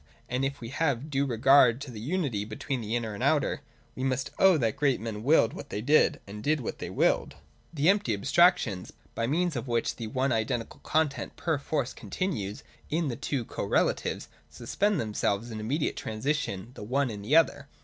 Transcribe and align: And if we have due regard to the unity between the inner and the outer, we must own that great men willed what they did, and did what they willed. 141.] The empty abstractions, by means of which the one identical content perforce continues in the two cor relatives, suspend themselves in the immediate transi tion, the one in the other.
And 0.27 0.43
if 0.43 0.61
we 0.61 0.69
have 0.69 1.11
due 1.11 1.27
regard 1.27 1.79
to 1.81 1.91
the 1.91 1.99
unity 1.99 2.43
between 2.43 2.81
the 2.81 2.95
inner 2.95 3.13
and 3.13 3.21
the 3.21 3.27
outer, 3.27 3.61
we 3.95 4.03
must 4.03 4.31
own 4.39 4.59
that 4.61 4.75
great 4.75 4.99
men 4.99 5.21
willed 5.21 5.53
what 5.53 5.69
they 5.69 5.79
did, 5.79 6.19
and 6.25 6.41
did 6.43 6.59
what 6.59 6.79
they 6.79 6.89
willed. 6.89 7.33
141.] 7.73 7.75
The 7.75 7.89
empty 7.91 8.13
abstractions, 8.15 8.93
by 9.13 9.27
means 9.27 9.55
of 9.55 9.67
which 9.67 9.97
the 9.97 10.07
one 10.07 10.31
identical 10.31 10.79
content 10.79 11.35
perforce 11.35 11.93
continues 11.93 12.63
in 12.89 13.09
the 13.09 13.15
two 13.15 13.45
cor 13.45 13.67
relatives, 13.67 14.27
suspend 14.49 14.99
themselves 14.99 15.51
in 15.51 15.59
the 15.59 15.63
immediate 15.63 15.97
transi 15.97 16.33
tion, 16.33 16.71
the 16.73 16.81
one 16.81 17.11
in 17.11 17.21
the 17.21 17.35
other. 17.35 17.67